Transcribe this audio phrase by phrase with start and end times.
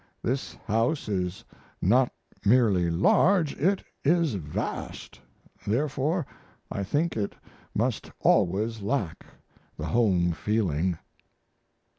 [0.23, 1.43] This house is
[1.79, 2.11] not
[2.43, 5.21] merely large, it is vast
[5.67, 6.25] therefore
[6.71, 7.35] I think it
[7.75, 9.23] must always lack
[9.77, 10.97] the home feeling.